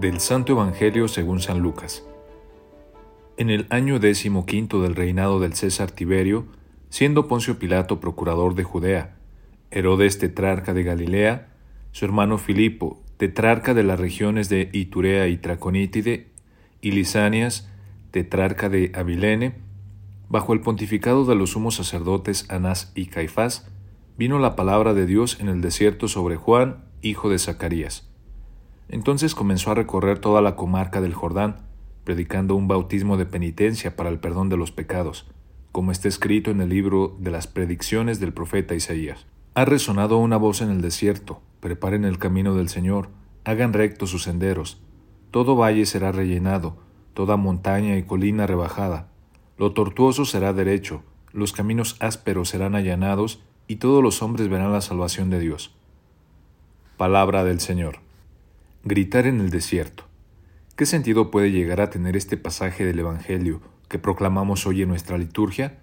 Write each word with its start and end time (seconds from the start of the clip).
Del 0.00 0.18
Santo 0.18 0.52
Evangelio 0.52 1.08
según 1.08 1.40
San 1.40 1.58
Lucas. 1.58 2.06
En 3.36 3.50
el 3.50 3.66
año 3.68 3.98
décimo 3.98 4.46
quinto 4.46 4.80
del 4.80 4.94
reinado 4.94 5.40
del 5.40 5.52
César 5.52 5.90
Tiberio, 5.90 6.46
siendo 6.88 7.28
Poncio 7.28 7.58
Pilato 7.58 8.00
procurador 8.00 8.54
de 8.54 8.64
Judea, 8.64 9.18
Herodes 9.70 10.16
tetrarca 10.16 10.72
de 10.72 10.84
Galilea, 10.84 11.48
su 11.92 12.06
hermano 12.06 12.38
Filipo, 12.38 13.02
tetrarca 13.18 13.74
de 13.74 13.82
las 13.82 14.00
regiones 14.00 14.48
de 14.48 14.70
Iturea 14.72 15.28
y 15.28 15.36
Traconítide, 15.36 16.28
y 16.80 16.92
Lisanias, 16.92 17.68
tetrarca 18.10 18.70
de 18.70 18.92
Abilene, 18.94 19.56
bajo 20.30 20.54
el 20.54 20.62
pontificado 20.62 21.26
de 21.26 21.34
los 21.34 21.50
sumos 21.50 21.74
sacerdotes 21.74 22.48
Anás 22.48 22.90
y 22.94 23.08
Caifás, 23.08 23.70
vino 24.16 24.38
la 24.38 24.56
palabra 24.56 24.94
de 24.94 25.04
Dios 25.04 25.36
en 25.40 25.50
el 25.50 25.60
desierto 25.60 26.08
sobre 26.08 26.36
Juan, 26.36 26.84
hijo 27.02 27.28
de 27.28 27.38
Zacarías 27.38 28.09
entonces 28.90 29.34
comenzó 29.34 29.70
a 29.70 29.74
recorrer 29.74 30.18
toda 30.18 30.42
la 30.42 30.56
comarca 30.56 31.00
del 31.00 31.14
Jordán, 31.14 31.62
predicando 32.04 32.56
un 32.56 32.66
bautismo 32.66 33.16
de 33.16 33.24
penitencia 33.24 33.94
para 33.94 34.10
el 34.10 34.18
perdón 34.18 34.48
de 34.48 34.56
los 34.56 34.72
pecados, 34.72 35.30
como 35.70 35.92
está 35.92 36.08
escrito 36.08 36.50
en 36.50 36.60
el 36.60 36.68
libro 36.68 37.16
de 37.20 37.30
las 37.30 37.46
predicciones 37.46 38.18
del 38.18 38.32
profeta 38.32 38.74
Isaías. 38.74 39.26
Ha 39.54 39.64
resonado 39.64 40.18
una 40.18 40.36
voz 40.36 40.60
en 40.60 40.70
el 40.70 40.80
desierto, 40.80 41.40
preparen 41.60 42.04
el 42.04 42.18
camino 42.18 42.54
del 42.54 42.68
Señor, 42.68 43.10
hagan 43.44 43.72
rectos 43.72 44.10
sus 44.10 44.24
senderos, 44.24 44.82
todo 45.30 45.54
valle 45.54 45.86
será 45.86 46.10
rellenado, 46.10 46.78
toda 47.14 47.36
montaña 47.36 47.96
y 47.96 48.02
colina 48.02 48.46
rebajada, 48.46 49.08
lo 49.56 49.72
tortuoso 49.72 50.24
será 50.24 50.52
derecho, 50.52 51.02
los 51.32 51.52
caminos 51.52 51.96
ásperos 52.00 52.48
serán 52.48 52.74
allanados, 52.74 53.40
y 53.68 53.76
todos 53.76 54.02
los 54.02 54.20
hombres 54.20 54.48
verán 54.48 54.72
la 54.72 54.80
salvación 54.80 55.30
de 55.30 55.38
Dios. 55.38 55.76
Palabra 56.96 57.44
del 57.44 57.60
Señor. 57.60 58.00
Gritar 58.82 59.26
en 59.26 59.40
el 59.40 59.50
desierto. 59.50 60.04
¿Qué 60.74 60.86
sentido 60.86 61.30
puede 61.30 61.50
llegar 61.50 61.82
a 61.82 61.90
tener 61.90 62.16
este 62.16 62.38
pasaje 62.38 62.86
del 62.86 63.00
Evangelio 63.00 63.60
que 63.90 63.98
proclamamos 63.98 64.66
hoy 64.66 64.80
en 64.80 64.88
nuestra 64.88 65.18
liturgia? 65.18 65.80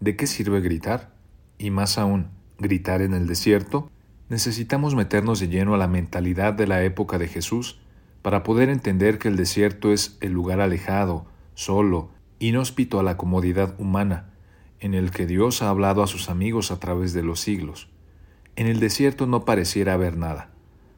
¿De 0.00 0.16
qué 0.16 0.26
sirve 0.26 0.62
gritar? 0.62 1.12
Y 1.58 1.68
más 1.68 1.98
aún, 1.98 2.28
gritar 2.58 3.02
en 3.02 3.12
el 3.12 3.26
desierto. 3.26 3.90
Necesitamos 4.30 4.94
meternos 4.94 5.38
de 5.38 5.48
lleno 5.48 5.74
a 5.74 5.76
la 5.76 5.86
mentalidad 5.86 6.54
de 6.54 6.66
la 6.66 6.82
época 6.82 7.18
de 7.18 7.28
Jesús 7.28 7.78
para 8.22 8.42
poder 8.42 8.70
entender 8.70 9.18
que 9.18 9.28
el 9.28 9.36
desierto 9.36 9.92
es 9.92 10.16
el 10.22 10.32
lugar 10.32 10.62
alejado, 10.62 11.26
solo, 11.52 12.08
inhóspito 12.38 12.98
a 12.98 13.02
la 13.02 13.18
comodidad 13.18 13.78
humana, 13.78 14.30
en 14.78 14.94
el 14.94 15.10
que 15.10 15.26
Dios 15.26 15.60
ha 15.60 15.68
hablado 15.68 16.02
a 16.02 16.06
sus 16.06 16.30
amigos 16.30 16.70
a 16.70 16.80
través 16.80 17.12
de 17.12 17.22
los 17.22 17.40
siglos. 17.40 17.90
En 18.56 18.66
el 18.66 18.80
desierto 18.80 19.26
no 19.26 19.44
pareciera 19.44 19.92
haber 19.92 20.16
nada. 20.16 20.48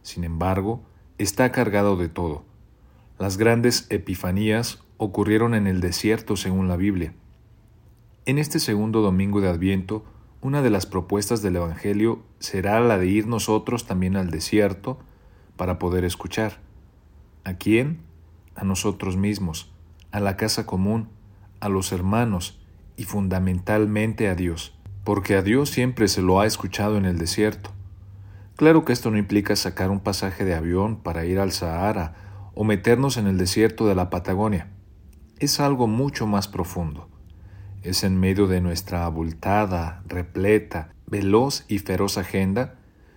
Sin 0.03 0.23
embargo, 0.23 0.85
está 1.23 1.53
cargado 1.53 1.97
de 1.97 2.09
todo. 2.09 2.45
Las 3.19 3.37
grandes 3.37 3.87
epifanías 3.91 4.83
ocurrieron 4.97 5.55
en 5.55 5.67
el 5.67 5.81
desierto 5.81 6.37
según 6.37 6.69
la 6.69 6.77
Biblia. 6.77 7.15
En 8.25 8.39
este 8.39 8.59
segundo 8.59 9.01
domingo 9.01 9.41
de 9.41 9.49
Adviento, 9.49 10.05
una 10.41 10.63
de 10.63 10.71
las 10.71 10.87
propuestas 10.87 11.43
del 11.43 11.57
Evangelio 11.57 12.23
será 12.39 12.81
la 12.81 12.99
de 12.99 13.07
ir 13.07 13.27
nosotros 13.27 13.87
también 13.87 14.17
al 14.17 14.31
desierto 14.31 14.99
para 15.57 15.79
poder 15.79 16.05
escuchar. 16.05 16.61
¿A 17.45 17.55
quién? 17.55 18.01
A 18.55 18.65
nosotros 18.65 19.17
mismos, 19.17 19.73
a 20.11 20.21
la 20.21 20.37
casa 20.37 20.67
común, 20.67 21.09
a 21.61 21.69
los 21.69 21.93
hermanos 21.93 22.61
y 22.97 23.05
fundamentalmente 23.05 24.29
a 24.29 24.35
Dios, 24.35 24.75
porque 25.05 25.37
a 25.37 25.43
Dios 25.43 25.71
siempre 25.71 26.09
se 26.09 26.23
lo 26.23 26.41
ha 26.41 26.47
escuchado 26.47 26.97
en 26.97 27.05
el 27.05 27.19
desierto. 27.19 27.71
Claro 28.57 28.85
que 28.85 28.93
esto 28.93 29.11
no 29.11 29.19
implica 29.19 29.57
sacar 29.57 29.91
un 29.91 30.01
pasaje 30.01 30.45
de 30.45 30.55
avión 30.55 30.97
para 30.97 31.25
ir 31.25 31.39
al 31.39 31.53
Sahara 31.53 32.15
o 32.55 32.65
meternos 32.65 33.17
en 33.17 33.27
el 33.27 33.39
desierto 33.39 33.87
de 33.87 33.95
la 33.95 34.11
Patagonia. 34.11 34.69
Es 35.39 35.59
algo 35.59 35.87
mucho 35.87 36.27
más 36.27 36.49
profundo. 36.49 37.09
Es 37.83 38.05
en 38.05 38.21
medio 38.21 38.47
de 38.47 38.61
nuestra 38.61 39.07
abultada, 39.07 40.03
repleta, 40.07 40.95
veloz 41.07 41.65
y 41.69 41.79
feroz 41.79 42.19
agenda 42.19 42.77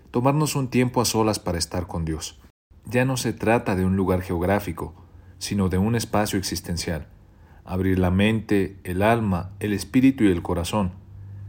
tomarnos 0.09 0.55
un 0.55 0.69
tiempo 0.69 1.01
a 1.01 1.05
solas 1.05 1.39
para 1.39 1.57
estar 1.57 1.87
con 1.87 2.05
Dios. 2.05 2.39
Ya 2.85 3.03
no 3.03 3.17
se 3.17 3.33
trata 3.33 3.75
de 3.75 3.83
un 3.83 3.97
lugar 3.97 4.21
geográfico, 4.21 4.95
sino 5.39 5.67
de 5.67 5.77
un 5.77 5.95
espacio 5.95 6.39
existencial. 6.39 7.07
Abrir 7.65 7.99
la 7.99 8.11
mente, 8.11 8.79
el 8.85 9.01
alma, 9.01 9.51
el 9.59 9.73
espíritu 9.73 10.23
y 10.23 10.31
el 10.31 10.41
corazón. 10.41 10.93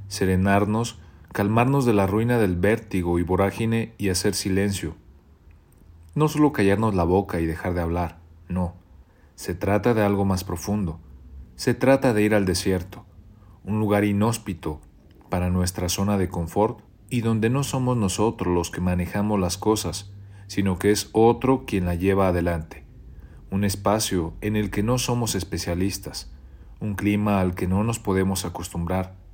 Serenarnos 0.09 0.99
calmarnos 1.37 1.85
de 1.85 1.93
la 1.93 2.07
ruina 2.07 2.39
del 2.39 2.57
vértigo 2.57 3.19
y 3.19 3.23
vorágine 3.23 3.93
y 3.99 4.09
hacer 4.09 4.35
silencio. 4.35 4.95
No 6.15 6.29
solo 6.29 6.51
callarnos 6.55 6.95
la 6.95 7.05
boca 7.05 7.41
y 7.41 7.45
dejar 7.45 7.75
de 7.75 7.83
hablar, 7.83 8.21
no. 8.49 8.73
Se 9.35 9.55
trata 9.55 9.93
de 9.93 10.01
algo 10.01 10.25
más 10.25 10.45
profundo. 10.45 10.99
Se 11.55 11.75
trata 11.75 12.15
de 12.15 12.23
ir 12.23 12.35
al 12.35 12.47
desierto, 12.47 13.05
un 13.65 13.79
lugar 13.81 14.05
inhóspito 14.05 14.81
para 15.29 15.51
nuestra 15.51 15.91
zona 15.91 16.17
de 16.17 16.31
confort 16.31 16.81
y 17.11 17.21
donde 17.21 17.51
no 17.51 17.65
somos 17.65 17.99
nosotros 17.99 18.55
los 18.55 18.71
que 18.71 18.81
manejamos 18.81 19.39
las 19.39 19.59
cosas, 19.59 20.11
sino 20.47 20.79
que 20.79 20.91
es 20.91 21.11
otro 21.13 21.67
quien 21.67 21.85
la 21.85 21.97
lleva 21.97 22.29
adelante. 22.29 22.87
Un 23.51 23.65
espacio 23.65 24.33
en 24.41 24.57
el 24.57 24.71
que 24.71 24.83
no 24.83 24.97
somos 24.97 25.35
especialistas, 25.35 26.33
un 26.81 26.95
clima 26.95 27.43
al 27.43 27.55
que 27.55 27.69
no 27.69 27.85
nos 27.85 27.99
podemos 27.99 28.47
acostumbrar, 28.47 29.26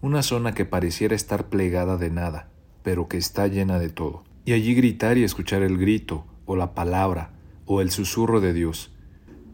una 0.00 0.22
zona 0.22 0.54
que 0.54 0.64
pareciera 0.64 1.16
estar 1.16 1.48
plegada 1.48 1.96
de 1.96 2.10
nada, 2.10 2.48
pero 2.82 3.08
que 3.08 3.16
está 3.16 3.48
llena 3.48 3.78
de 3.78 3.90
todo. 3.90 4.22
Y 4.44 4.52
allí 4.52 4.74
gritar 4.74 5.18
y 5.18 5.24
escuchar 5.24 5.62
el 5.62 5.76
grito, 5.76 6.24
o 6.46 6.56
la 6.56 6.74
palabra, 6.74 7.32
o 7.66 7.80
el 7.80 7.90
susurro 7.90 8.40
de 8.40 8.52
Dios. 8.52 8.92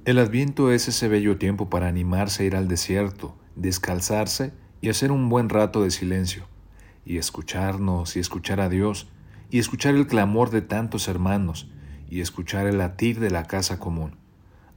El 0.04 0.18
adviento 0.18 0.70
es 0.70 0.86
ese 0.86 1.08
bello 1.08 1.38
tiempo 1.38 1.70
para 1.70 1.88
animarse 1.88 2.42
a 2.42 2.46
ir 2.46 2.56
al 2.56 2.68
desierto, 2.68 3.36
descalzarse 3.56 4.52
y 4.82 4.90
hacer 4.90 5.10
un 5.10 5.30
buen 5.30 5.48
rato 5.48 5.82
de 5.82 5.90
silencio, 5.90 6.46
y 7.06 7.16
escucharnos 7.16 8.16
y 8.16 8.20
escuchar 8.20 8.60
a 8.60 8.68
Dios, 8.68 9.08
y 9.50 9.58
escuchar 9.58 9.94
el 9.94 10.06
clamor 10.06 10.50
de 10.50 10.60
tantos 10.60 11.08
hermanos, 11.08 11.70
y 12.10 12.20
escuchar 12.20 12.66
el 12.66 12.78
latir 12.78 13.18
de 13.18 13.30
la 13.30 13.44
casa 13.44 13.78
común. 13.78 14.16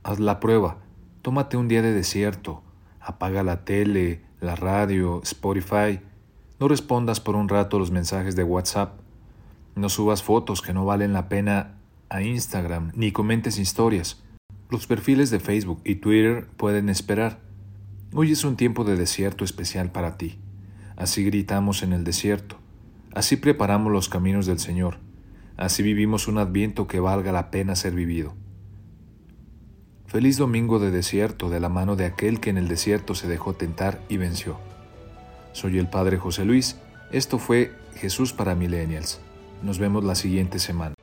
Haz 0.03 0.19
la 0.19 0.39
prueba, 0.39 0.77
tómate 1.21 1.57
un 1.57 1.67
día 1.67 1.81
de 1.81 1.93
desierto, 1.93 2.63
apaga 3.01 3.43
la 3.43 3.65
tele, 3.65 4.21
la 4.39 4.55
radio, 4.55 5.21
Spotify. 5.23 5.99
No 6.59 6.67
respondas 6.67 7.19
por 7.19 7.35
un 7.35 7.49
rato 7.49 7.79
los 7.79 7.91
mensajes 7.91 8.35
de 8.35 8.43
WhatsApp. 8.43 8.99
No 9.75 9.89
subas 9.89 10.23
fotos 10.23 10.61
que 10.61 10.73
no 10.73 10.85
valen 10.85 11.13
la 11.13 11.29
pena 11.29 11.77
a 12.09 12.21
Instagram, 12.21 12.91
ni 12.95 13.11
comentes 13.11 13.59
historias. 13.59 14.23
Los 14.69 14.87
perfiles 14.87 15.29
de 15.29 15.39
Facebook 15.39 15.81
y 15.83 15.95
Twitter 15.95 16.47
pueden 16.57 16.89
esperar. 16.89 17.39
Hoy 18.13 18.31
es 18.31 18.43
un 18.43 18.55
tiempo 18.55 18.83
de 18.83 18.95
desierto 18.95 19.43
especial 19.43 19.91
para 19.91 20.17
ti. 20.17 20.39
Así 20.95 21.23
gritamos 21.23 21.83
en 21.83 21.93
el 21.93 22.03
desierto. 22.03 22.57
Así 23.13 23.37
preparamos 23.37 23.91
los 23.91 24.09
caminos 24.09 24.45
del 24.45 24.59
Señor. 24.59 24.99
Así 25.57 25.83
vivimos 25.83 26.27
un 26.27 26.37
adviento 26.37 26.87
que 26.87 26.99
valga 26.99 27.31
la 27.31 27.49
pena 27.51 27.75
ser 27.75 27.93
vivido. 27.93 28.35
Feliz 30.07 30.37
domingo 30.37 30.79
de 30.79 30.89
desierto 30.89 31.49
de 31.49 31.59
la 31.59 31.67
mano 31.67 31.97
de 31.97 32.05
aquel 32.05 32.39
que 32.39 32.49
en 32.49 32.57
el 32.57 32.69
desierto 32.69 33.13
se 33.13 33.27
dejó 33.27 33.53
tentar 33.53 33.99
y 34.07 34.15
venció. 34.15 34.57
Soy 35.51 35.77
el 35.77 35.89
Padre 35.89 36.17
José 36.17 36.45
Luis, 36.45 36.77
esto 37.11 37.39
fue 37.39 37.73
Jesús 37.95 38.31
para 38.31 38.55
Millennials. 38.55 39.19
Nos 39.61 39.79
vemos 39.79 40.05
la 40.05 40.15
siguiente 40.15 40.59
semana. 40.59 40.95